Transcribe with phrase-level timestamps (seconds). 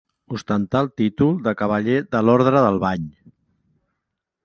[0.37, 3.07] Ostentà el títol de cavaller de l'Orde del Bany.